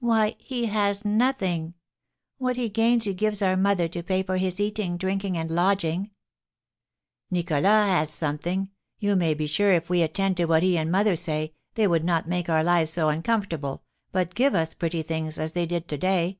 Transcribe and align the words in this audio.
"Why, 0.00 0.36
he 0.38 0.64
has 0.64 1.04
nothing. 1.04 1.74
What 2.38 2.56
he 2.56 2.70
gains 2.70 3.04
he 3.04 3.12
gives 3.12 3.42
our 3.42 3.54
mother 3.54 3.86
to 3.88 4.02
pay 4.02 4.22
for 4.22 4.38
his 4.38 4.58
eating, 4.58 4.96
drinking, 4.96 5.36
and 5.36 5.50
lodging." 5.50 6.10
"Nicholas 7.30 7.66
has 7.66 8.08
something. 8.08 8.70
You 8.98 9.14
may 9.14 9.34
be 9.34 9.46
sure 9.46 9.72
if 9.72 9.90
we 9.90 10.00
attend 10.00 10.38
to 10.38 10.46
what 10.46 10.62
he 10.62 10.78
and 10.78 10.90
mother 10.90 11.16
say, 11.16 11.52
they 11.74 11.86
would 11.86 12.02
not 12.02 12.26
make 12.26 12.48
our 12.48 12.64
lives 12.64 12.94
so 12.94 13.10
uncomfortable, 13.10 13.82
but 14.10 14.34
give 14.34 14.54
us 14.54 14.72
pretty 14.72 15.02
things, 15.02 15.36
as 15.36 15.52
they 15.52 15.66
did 15.66 15.86
to 15.88 15.98
day. 15.98 16.38